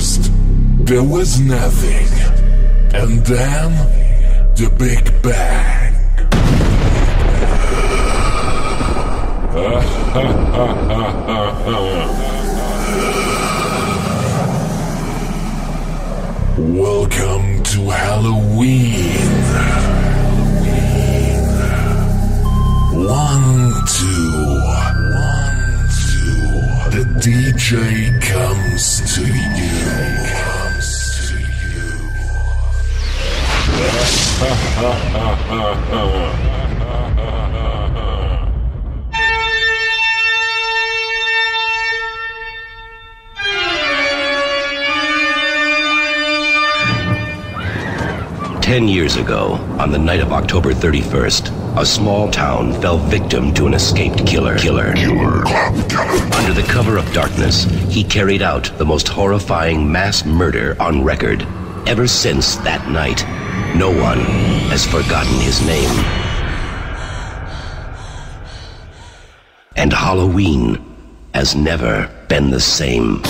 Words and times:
First, 0.00 0.30
there 0.86 1.04
was 1.04 1.38
nothing. 1.40 2.08
And 2.94 3.20
then, 3.26 3.70
the 4.56 4.70
Big 4.78 5.04
Bang. 5.22 5.92
Welcome 16.56 17.62
to 17.62 17.90
Halloween. 17.90 19.20
One, 23.06 23.74
two, 23.86 24.79
DJ 27.20 28.18
comes 28.22 29.14
to 29.14 29.20
you. 29.20 29.36
Comes 30.40 31.28
to 31.28 31.36
Ten 48.62 48.88
years 48.88 49.16
ago, 49.16 49.58
on 49.78 49.90
the 49.92 49.98
night 49.98 50.20
of 50.20 50.32
October 50.32 50.72
31st, 50.72 51.59
a 51.76 51.86
small 51.86 52.30
town 52.30 52.72
fell 52.80 52.98
victim 52.98 53.54
to 53.54 53.66
an 53.66 53.74
escaped 53.74 54.26
killer. 54.26 54.58
Killer. 54.58 54.92
Killer. 54.94 55.46
Under 56.34 56.52
the 56.52 56.66
cover 56.68 56.96
of 56.96 57.12
darkness, 57.12 57.64
he 57.88 58.02
carried 58.02 58.42
out 58.42 58.70
the 58.78 58.84
most 58.84 59.08
horrifying 59.08 59.90
mass 59.90 60.24
murder 60.24 60.76
on 60.80 61.04
record. 61.04 61.46
Ever 61.86 62.06
since 62.06 62.56
that 62.56 62.88
night, 62.90 63.24
no 63.76 63.90
one 63.90 64.20
has 64.68 64.84
forgotten 64.84 65.34
his 65.40 65.64
name. 65.64 65.90
And 69.76 69.92
Halloween 69.92 70.84
has 71.34 71.54
never 71.54 72.10
been 72.28 72.50
the 72.50 72.60
same. 72.60 73.22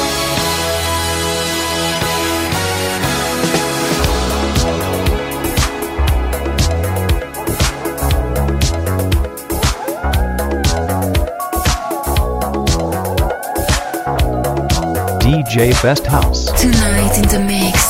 DJ 15.51 15.73
Best 15.83 16.07
House. 16.07 16.45
Tonight 16.61 17.19
in 17.19 17.29
the 17.29 17.41
mix. 17.41 17.90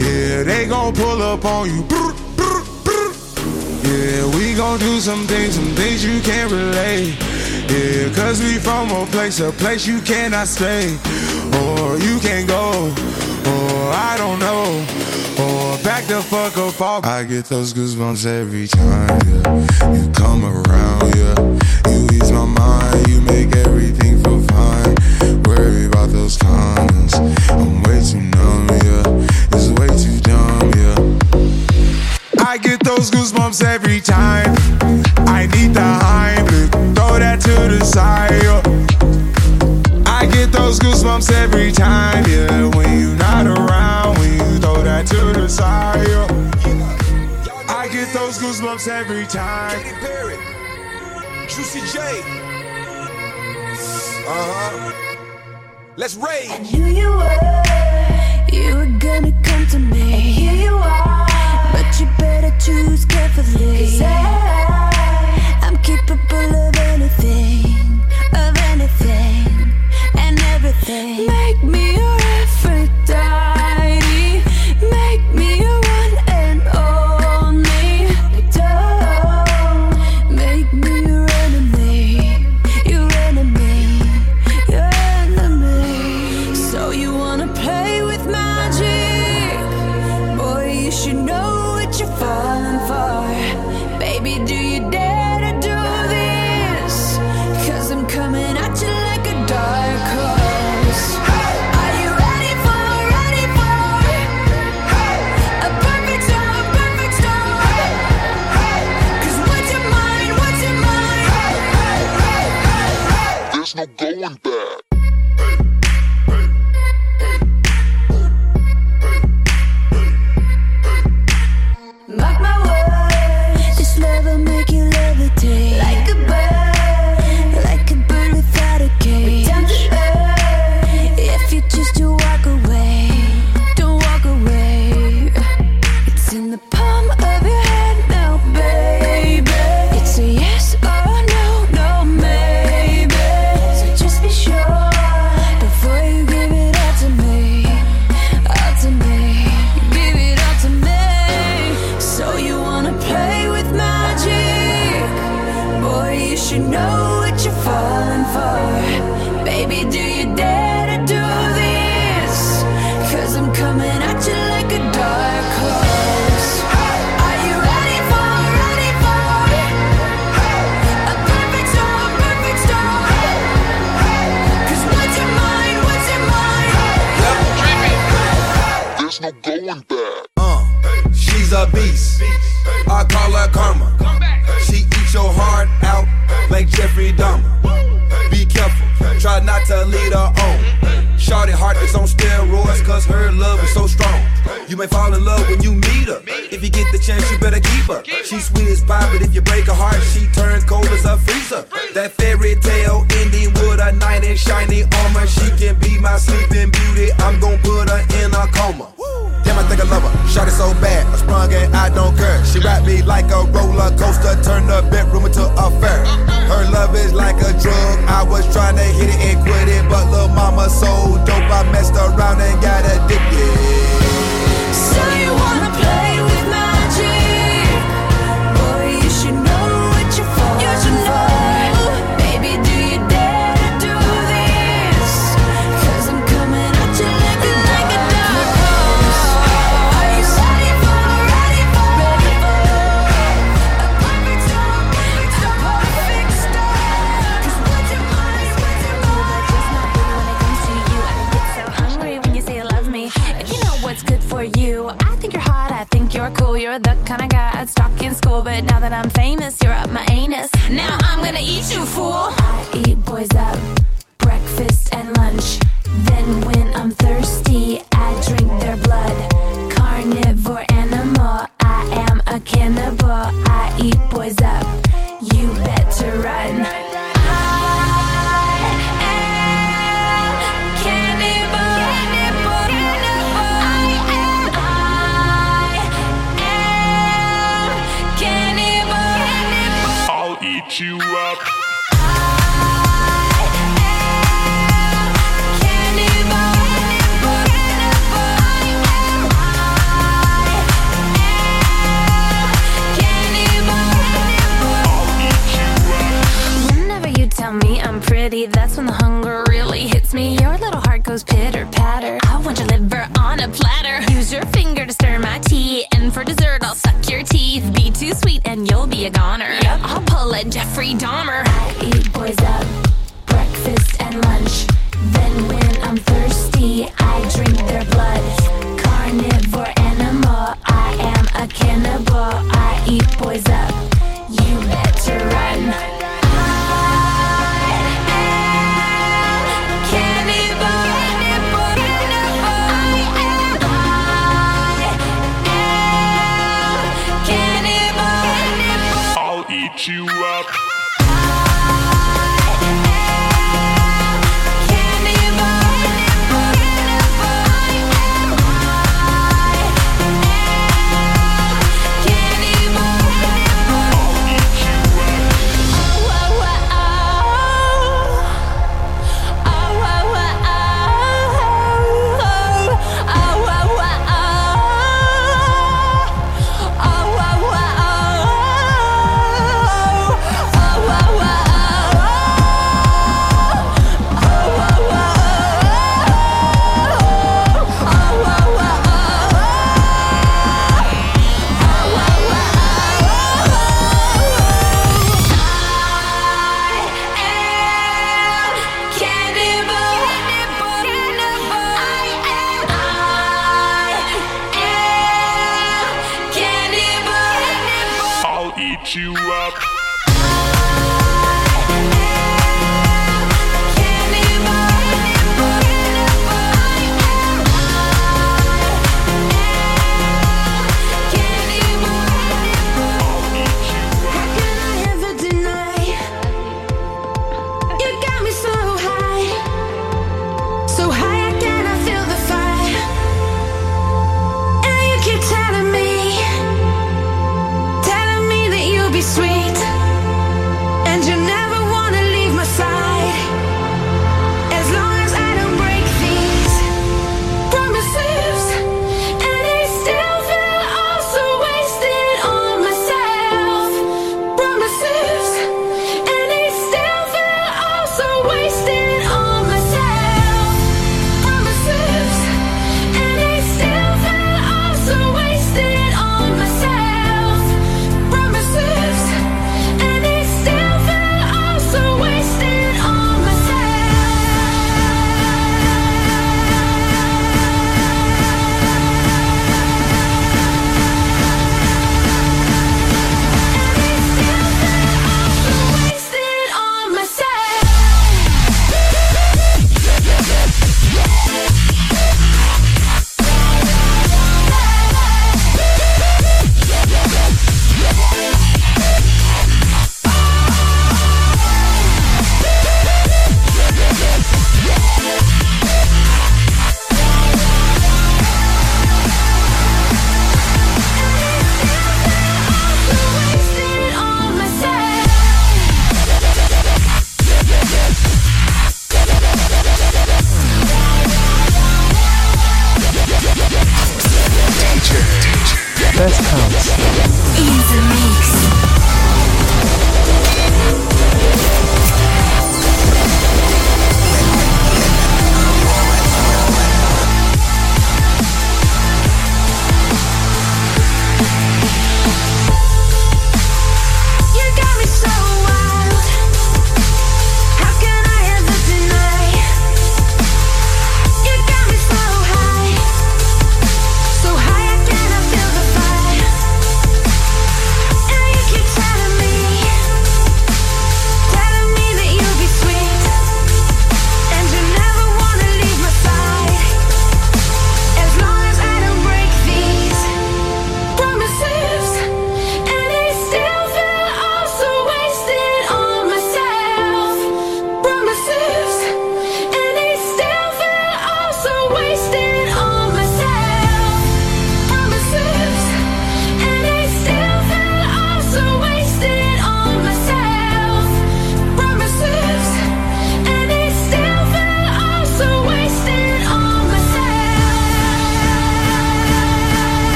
Yeah, 0.00 0.42
they 0.42 0.66
gon' 0.66 0.94
pull 0.94 1.22
up 1.22 1.44
on 1.44 1.68
you. 1.68 1.84
Yeah, 3.84 4.36
we 4.36 4.54
gon' 4.54 4.78
do 4.78 5.00
some 5.00 5.26
things, 5.26 5.54
some 5.54 5.74
things 5.74 6.04
you 6.04 6.20
can't 6.20 6.50
relate. 6.50 7.16
Yeah, 7.70 8.12
cause 8.14 8.40
we 8.42 8.58
from 8.58 8.90
a 8.90 9.06
place, 9.06 9.40
a 9.40 9.52
place 9.52 9.86
you 9.86 10.00
cannot 10.00 10.48
stay. 10.48 10.96
Or 11.60 11.98
you 11.98 12.18
can't 12.20 12.48
go, 12.48 12.92
or 13.46 13.92
I 13.92 14.14
don't 14.16 14.38
know. 14.38 14.84
Or 15.38 15.78
back 15.82 16.04
the 16.06 16.20
fuck 16.22 16.56
up 16.56 16.80
off. 16.80 17.04
I 17.04 17.24
get 17.24 17.46
those 17.46 17.72
goosebumps 17.72 18.26
every 18.26 18.66
time, 18.68 19.20
yeah. 19.26 19.94
You 19.94 20.10
come 20.12 20.44
around, 20.44 21.14
yeah. 21.16 21.90
You 21.90 22.06
ease 22.12 22.32
my 22.32 22.44
mind, 22.44 23.08
you 23.08 23.20
make 23.20 23.54
everything 23.56 24.22
feel 24.22 24.42
fine. 24.42 24.94
Worry 25.44 25.86
about 25.86 26.10
those 26.10 26.36
comments. 26.36 27.14
I'm 27.50 27.82
way 27.84 28.00
too 28.02 28.20
numb, 28.20 28.69
those 32.96 33.10
goosebumps 33.10 33.62
every 33.64 34.00
time. 34.00 34.52
I 35.28 35.46
need 35.54 35.74
the 35.74 35.88
Heimlich, 36.04 36.70
throw 36.96 37.18
that 37.20 37.40
to 37.42 37.54
the 37.72 37.84
side. 37.84 38.42
yeah. 38.42 38.60
I 40.06 40.26
get 40.26 40.50
those 40.50 40.80
goosebumps 40.80 41.30
every 41.32 41.70
time, 41.70 42.24
yeah. 42.28 42.66
When 42.74 43.00
you're 43.00 43.16
not 43.16 43.46
around, 43.46 44.18
when 44.18 44.32
you 44.32 44.58
throw 44.58 44.82
that 44.82 45.06
to 45.06 45.40
the 45.40 45.48
side. 45.48 46.06
yeah. 46.08 46.26
I 47.68 47.88
get 47.88 48.12
those 48.12 48.38
goosebumps 48.38 48.88
every 48.88 49.24
time. 49.26 49.80
Katy 49.82 49.94
Perry, 50.04 50.36
Juicy 51.46 51.80
J. 51.92 51.98
Uh 54.26 54.44
huh. 54.52 54.92
Let's 55.96 56.16
rage. 56.16 56.50
knew 56.72 56.86
you 56.86 57.10
were, 57.20 57.62
you 58.52 58.74
were 58.74 58.98
gonna 58.98 59.32
come 59.44 59.66
to 59.68 59.78
me. 59.78 60.02
And 60.14 60.22
here 60.22 60.54
you 60.54 60.74
are, 60.74 61.29
but 61.82 62.00
you 62.00 62.06
better 62.18 62.52
choose 62.58 63.04
carefully. 63.06 64.00
I, 64.02 65.60
I'm 65.62 65.76
capable 65.78 66.54
of 66.66 66.76
anything, 66.76 68.00
of 68.34 68.56
anything, 68.70 69.72
and 70.18 70.38
everything. 70.54 71.39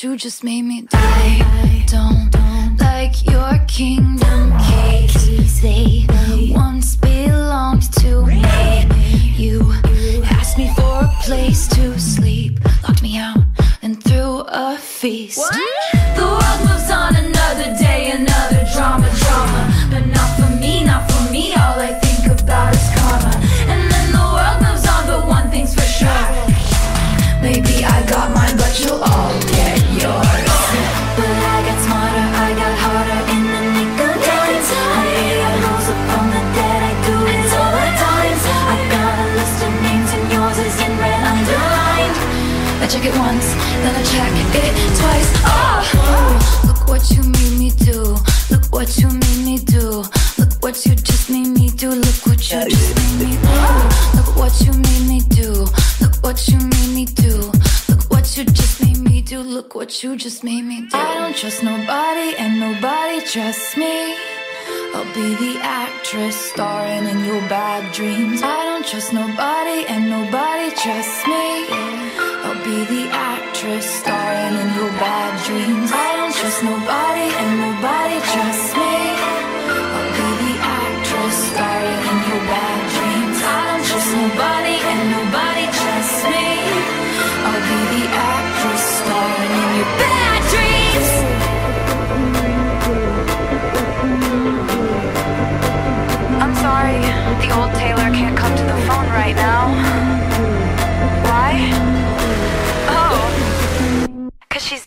shoe 0.00 0.16
just 0.16 0.42
made 0.42 0.49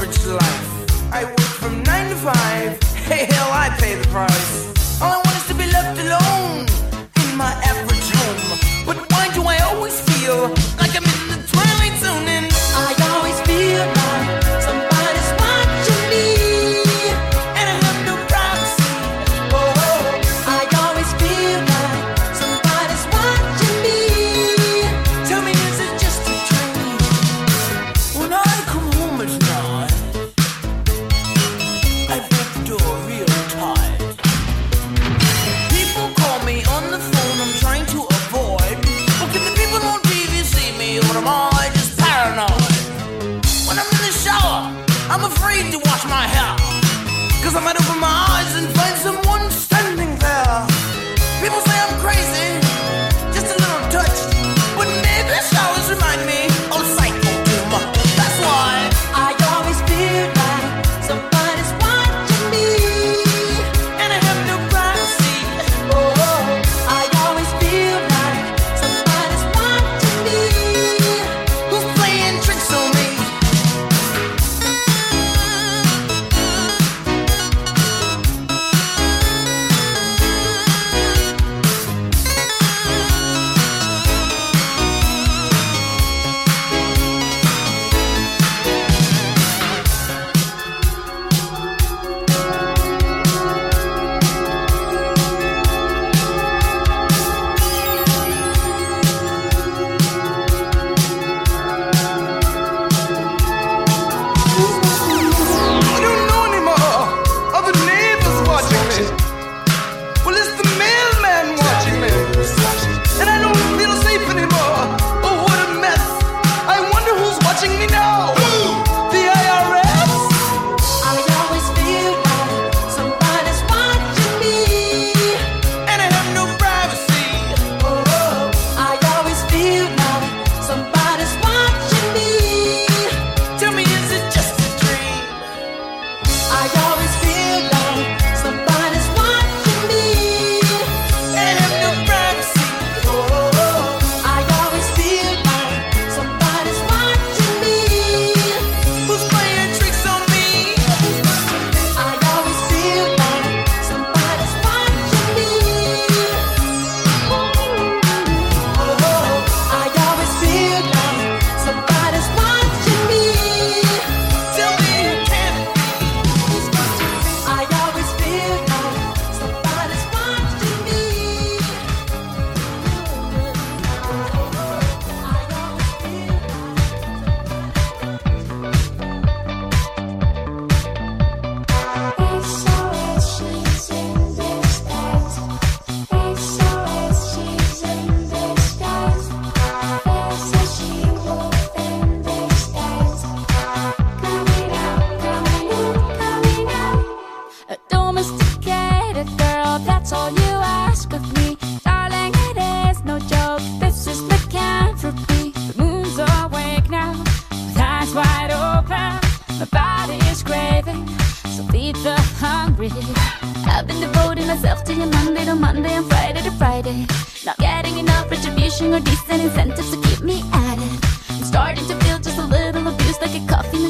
average 0.00 0.26
life. 0.26 1.12
I 1.12 1.24
work 1.24 1.40
from 1.40 1.82
nine 1.82 2.08
to 2.08 2.16
five. 2.16 2.80
Hey, 3.10 3.24
hell, 3.24 3.50
I 3.50 3.70
pay 3.80 3.96
the 3.96 4.06
price. 4.06 4.79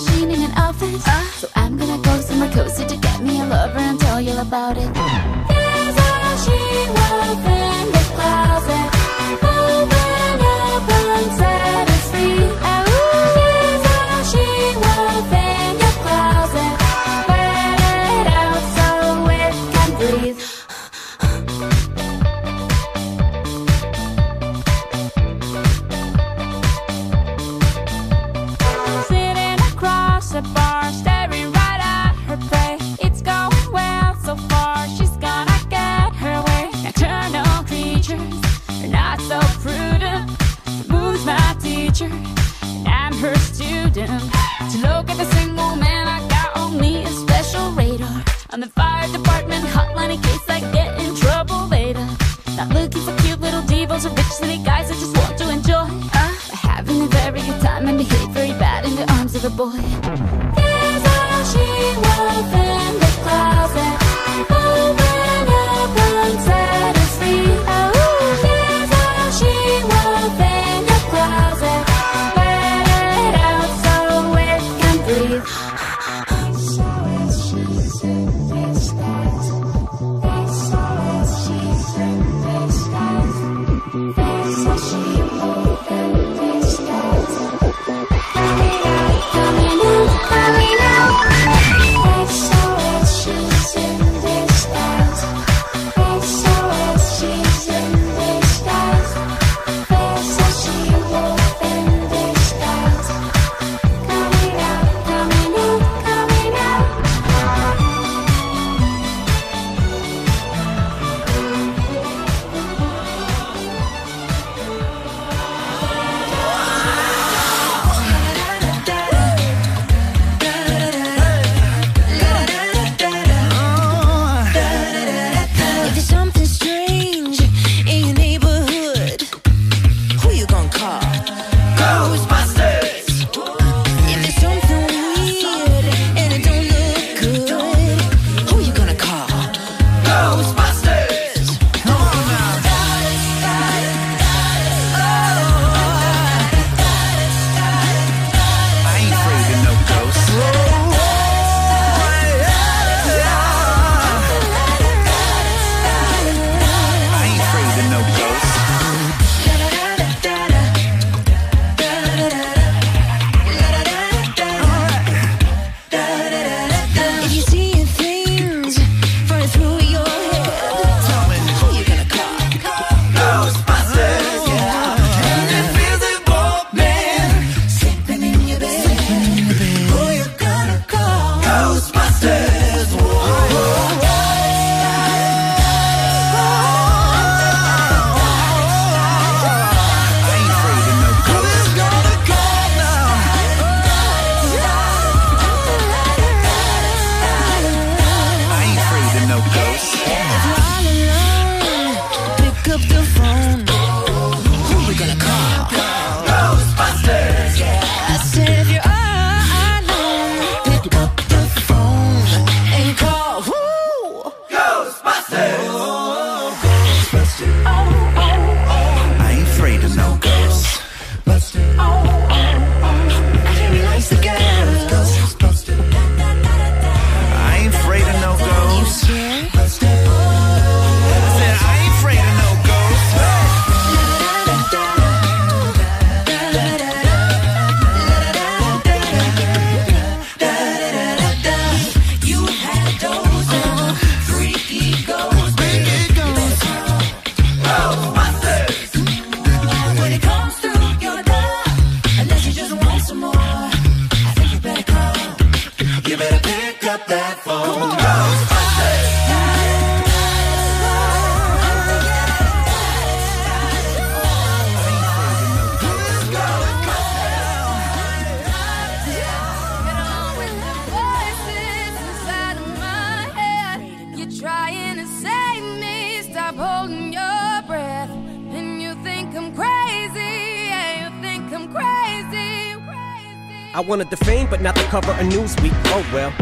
machine 0.01 0.31
in 0.31 0.43
an 0.43 0.53
office. 0.57 1.07
Uh, 1.07 1.25
so 1.33 1.49
I'm 1.55 1.77
gonna 1.77 2.03
go 2.03 2.21
somewhere 2.21 2.51
cozy 2.51 2.87
to 2.87 2.97
get 2.97 3.21
me 3.23 3.41
a 3.41 3.45
lover 3.45 3.79
and 3.79 4.01
tell 4.01 4.21
you 4.21 4.33
all 4.33 4.39
about 4.39 4.77
it. 4.79 5.00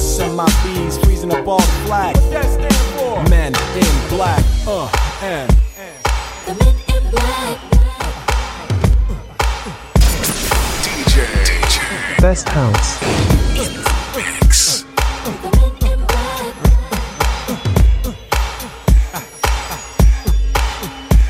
MIBs 0.00 1.04
freezing 1.04 1.30
up 1.30 1.46
all 1.46 1.58
the 1.58 1.66
flag. 1.84 2.16
What 2.16 2.30
that 2.30 2.44
stand 2.44 2.74
for? 2.98 3.22
Men 3.28 3.52
in 3.76 4.08
black. 4.08 4.42
Uh, 4.66 4.88
and. 5.22 5.50
Best 12.20 12.48
house. 12.48 13.39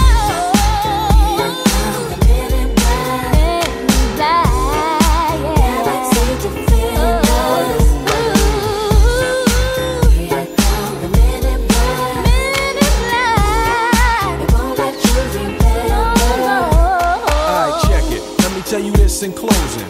in 19.23 19.33
closing. 19.33 19.87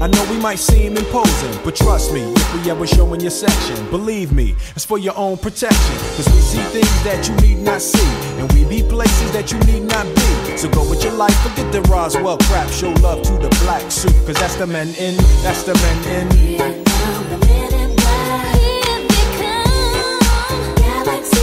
I 0.00 0.06
know 0.06 0.26
we 0.30 0.38
might 0.38 0.58
seem 0.58 0.96
imposing, 0.96 1.62
but 1.64 1.76
trust 1.76 2.12
me, 2.12 2.22
if 2.22 2.54
we 2.54 2.70
ever 2.70 2.86
show 2.86 3.12
in 3.12 3.20
your 3.20 3.30
section, 3.30 3.76
believe 3.90 4.32
me, 4.32 4.54
it's 4.74 4.84
for 4.84 4.98
your 4.98 5.16
own 5.16 5.36
protection. 5.36 5.96
Cause 6.16 6.26
we 6.32 6.40
see 6.40 6.62
things 6.72 7.02
that 7.04 7.28
you 7.28 7.34
need 7.46 7.62
not 7.62 7.82
see, 7.82 8.08
and 8.40 8.50
we 8.52 8.64
be 8.64 8.82
places 8.82 9.30
that 9.32 9.52
you 9.52 9.58
need 9.70 9.82
not 9.88 10.06
be. 10.16 10.56
So 10.56 10.70
go 10.70 10.88
with 10.88 11.04
your 11.04 11.12
life, 11.12 11.36
forget 11.42 11.70
the 11.70 11.82
Roswell 11.82 12.38
crap, 12.38 12.68
show 12.70 12.90
love 13.02 13.22
to 13.22 13.32
the 13.32 13.50
black 13.62 13.90
suit, 13.90 14.14
cause 14.26 14.36
that's 14.36 14.56
the 14.56 14.66
men 14.66 14.88
in, 14.98 15.16
that's 15.42 15.64
the 15.64 15.74
men 15.74 16.04
in. 16.08 16.30
Here 16.36 16.58
the 16.58 17.38
men 17.46 17.74
in 17.74 17.96
black. 17.96 18.56
Here 18.58 19.00
they 19.08 19.26
come. 19.38 20.76
Galaxy. 20.76 21.42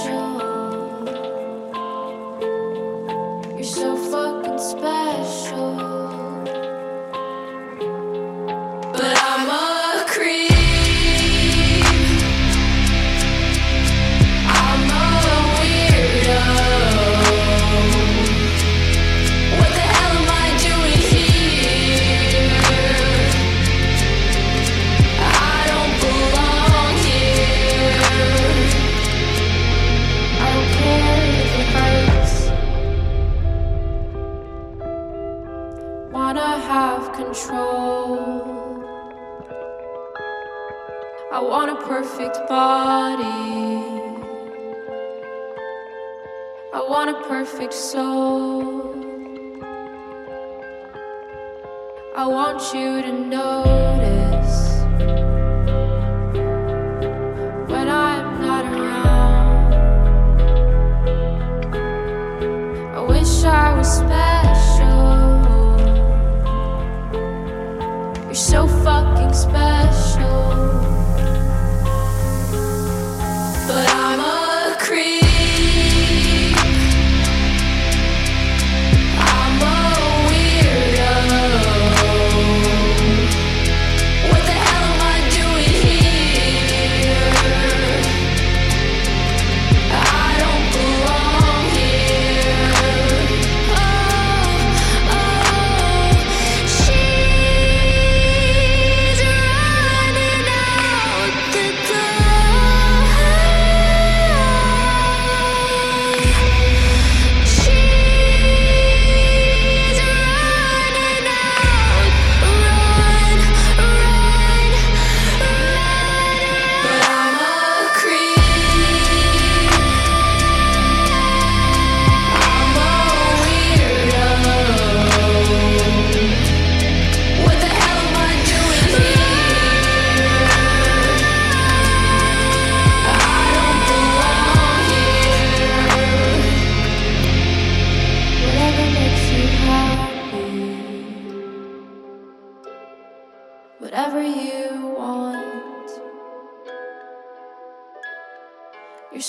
want 41.51 41.69
a 41.69 41.75
perfect 41.85 42.37
body. 42.47 43.27
I 46.71 46.79
want 46.89 47.09
a 47.09 47.27
perfect 47.27 47.73
soul. 47.73 48.95
I 52.15 52.25
want 52.25 52.73
you 52.73 53.01
to 53.01 53.11
notice. 53.11 54.10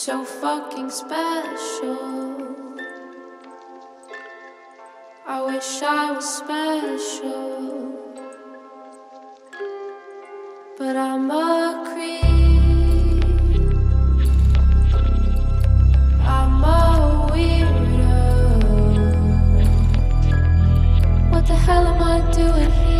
So 0.05 0.25
fucking 0.25 0.91
special. 0.91 1.97
I 5.25 5.41
wish 5.43 5.81
I 5.81 6.11
was 6.11 6.29
special. 6.39 7.93
But 10.77 10.97
I'm 10.97 11.31
a 11.31 11.85
creep. 11.87 13.25
I'm 16.21 16.65
a 16.65 17.29
weirdo. 17.31 18.19
What 21.31 21.47
the 21.47 21.55
hell 21.55 21.87
am 21.87 22.03
I 22.03 22.33
doing 22.33 22.73
here? 22.73 22.92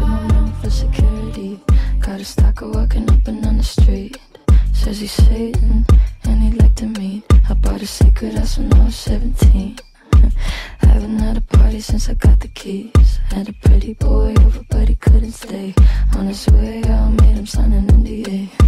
My 0.00 0.36
own 0.36 0.52
for 0.60 0.70
security. 0.70 1.60
Got 2.00 2.20
a 2.20 2.24
stalker 2.24 2.68
walking 2.70 3.08
up 3.10 3.26
and 3.26 3.42
down 3.42 3.58
the 3.58 3.64
street. 3.64 4.18
Says 4.72 5.00
he's 5.00 5.12
Satan 5.12 5.84
and 6.24 6.42
he'd 6.42 6.60
like 6.62 6.74
to 6.76 6.86
meet. 6.86 7.24
I 7.48 7.54
bought 7.54 7.82
a 7.82 7.86
secret 7.86 8.34
house 8.34 8.58
when 8.58 8.72
I 8.72 8.84
was 8.84 8.96
17. 8.96 9.78
Haven't 10.78 11.18
had 11.18 11.36
a 11.36 11.40
party 11.40 11.80
since 11.80 12.08
I 12.08 12.14
got 12.14 12.40
the 12.40 12.48
keys. 12.48 13.20
Had 13.30 13.48
a 13.48 13.52
pretty 13.52 13.94
boy 13.94 14.34
over, 14.40 14.64
but 14.70 14.88
he 14.88 14.96
couldn't 14.96 15.32
stay. 15.32 15.74
On 16.16 16.26
his 16.26 16.46
way 16.48 16.82
out, 16.84 17.10
made 17.20 17.36
him 17.36 17.46
sign 17.46 17.72
an 17.72 17.86
NDA. 17.86 18.67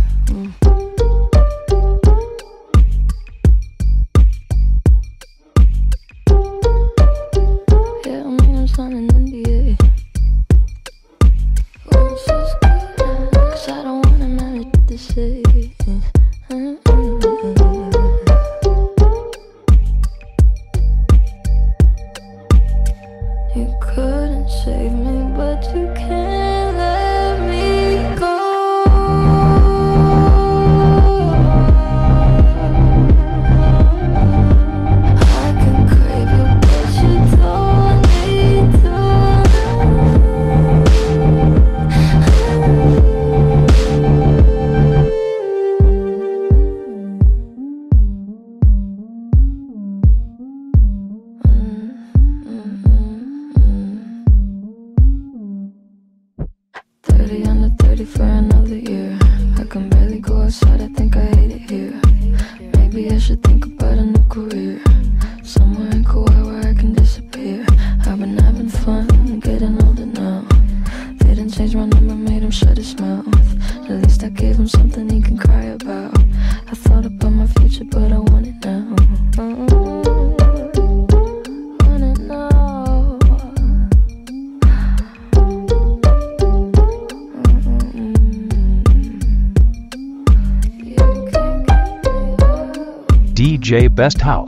DJ 94.10 94.14
Best 94.14 94.22
House. 94.22 94.39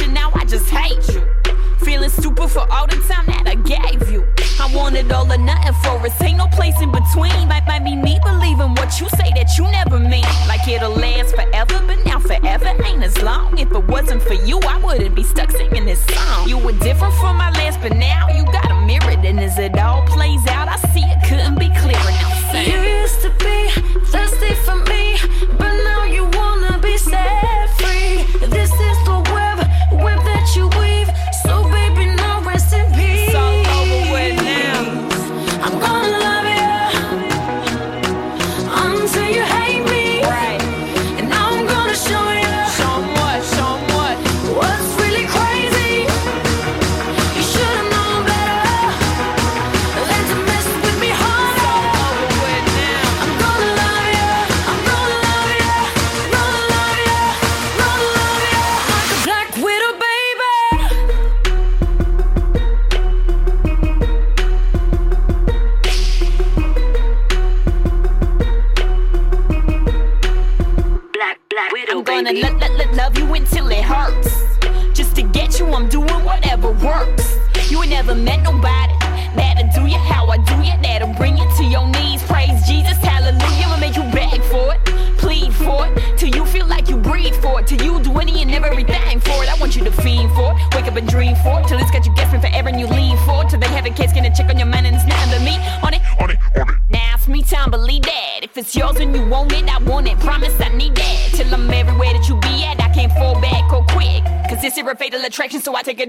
Now 0.00 0.30
I 0.34 0.44
just 0.44 0.61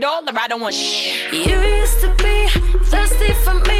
dollar, 0.04 0.34
I 0.38 0.48
don't 0.50 0.60
want 0.60 0.76
shit. 0.76 1.32
You 1.32 1.62
used 1.80 2.02
to 2.02 2.10
be 2.18 2.36
thirsty 2.92 3.32
for 3.46 3.54
me. 3.70 3.73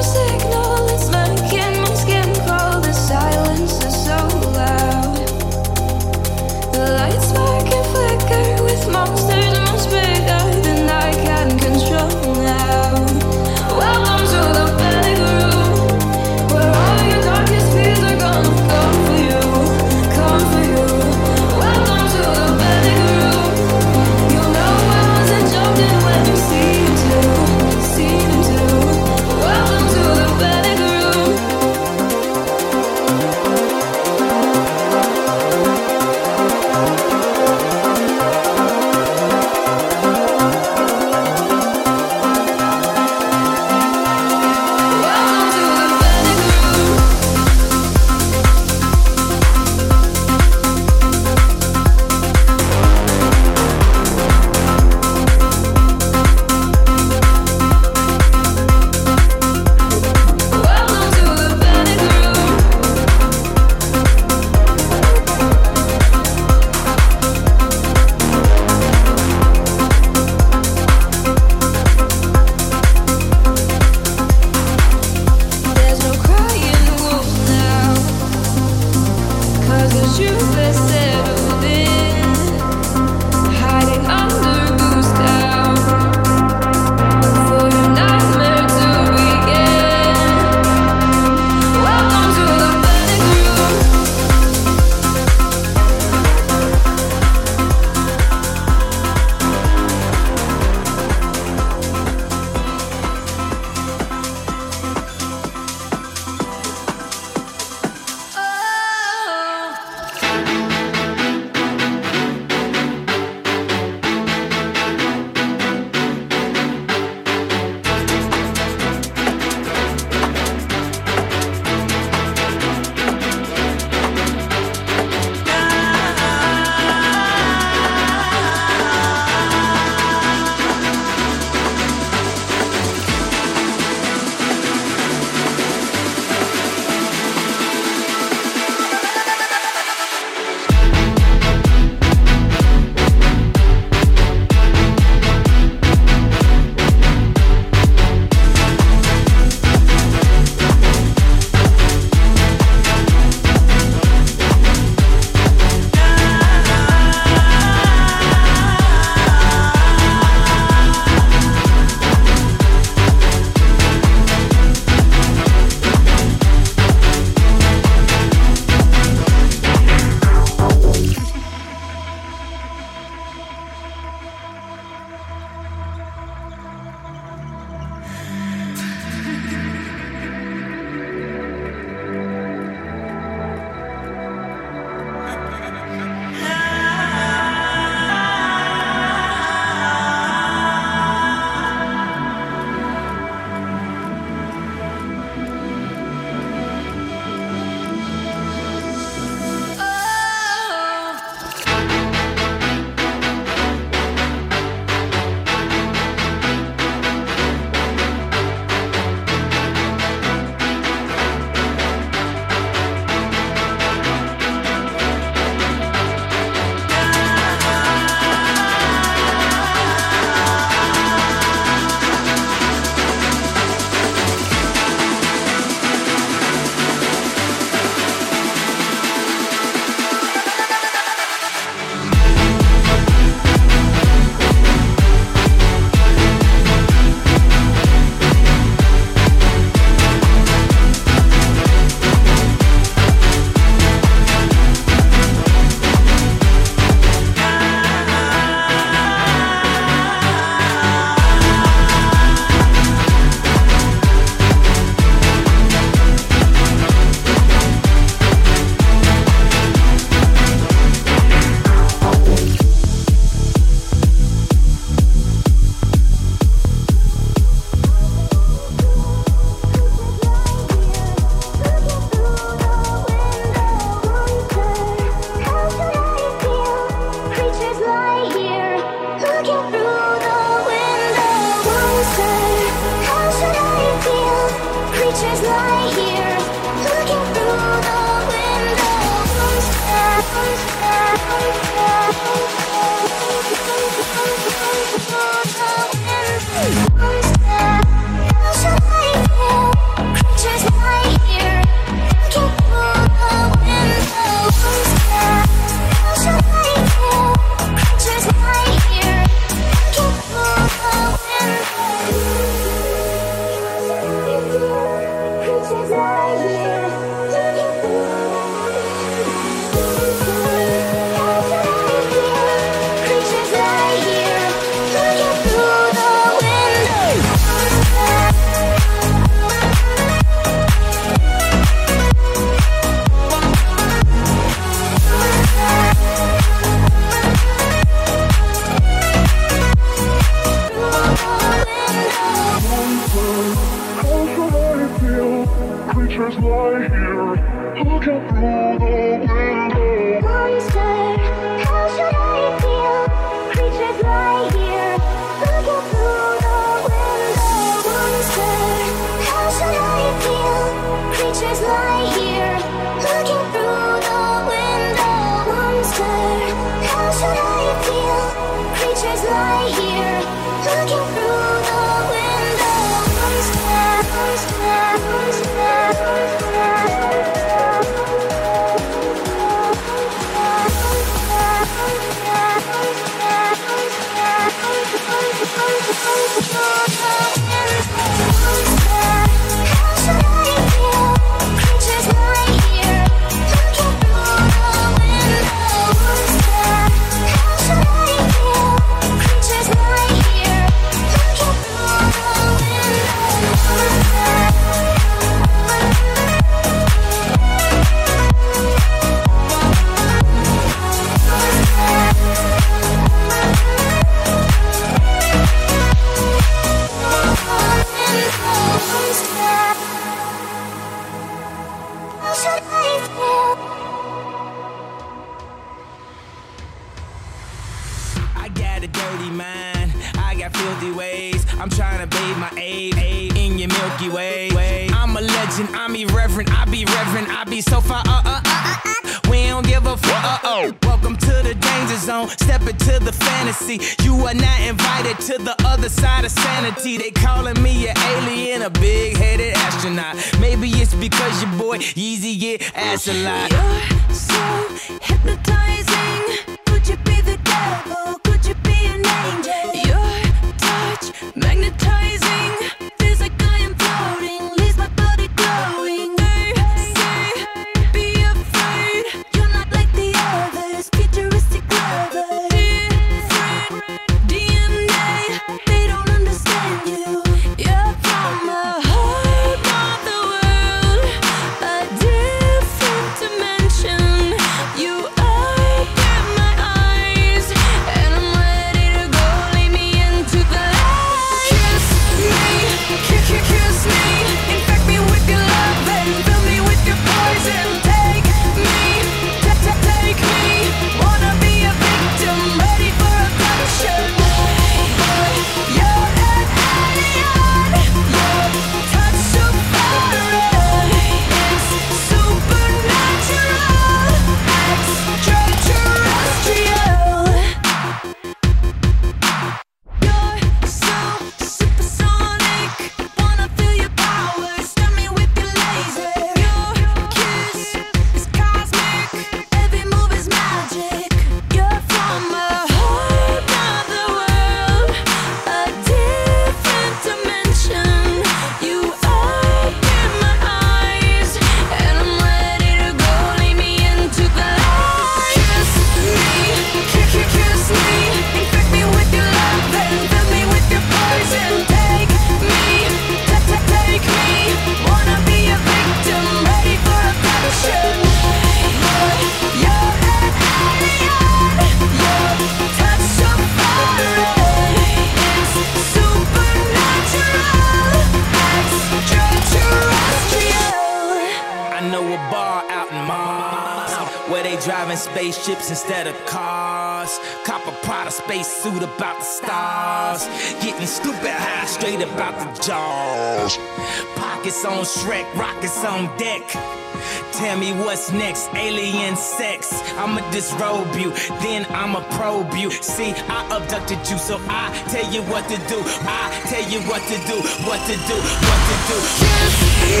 So 594.32 594.40
I 594.48 594.72
tell 594.88 595.12
you 595.12 595.20
what 595.28 595.46
to 595.48 595.58
do. 595.68 595.76
I 596.08 596.32
tell 596.48 596.64
you 596.64 596.80
what 596.88 597.02
to 597.04 597.16
do. 597.28 597.36
What 597.68 597.84
to 597.84 597.92
do. 598.08 598.16
What 598.16 598.60
to 598.64 598.76
do. 598.88 598.96
Kiss 599.20 599.56
me. 599.76 600.00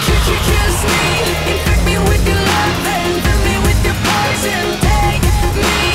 Kiss, 0.00 0.24
you 0.24 0.36
kiss 0.48 0.76
me. 0.88 1.04
Infect 1.52 1.84
me 1.84 1.94
with 2.08 2.24
your 2.24 2.40
love 2.40 2.86
and 2.88 3.20
fill 3.20 3.40
me 3.44 3.54
with 3.68 3.84
your 3.84 3.98
poison. 4.00 4.64
Take 4.80 5.24
me. 5.60 5.89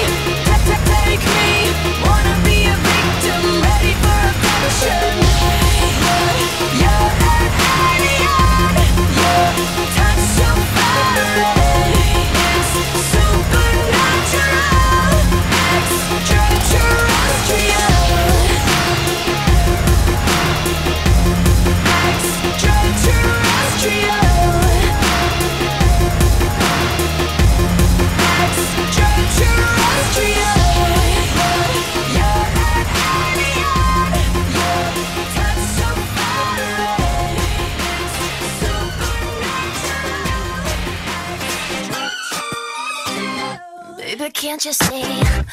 Can't 44.45 44.63
you 44.63 44.73
see 44.73 45.44